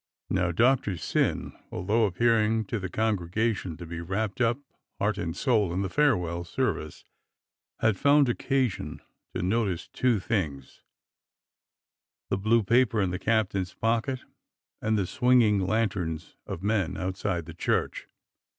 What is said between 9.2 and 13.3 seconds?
to notice two things: the blue paper in the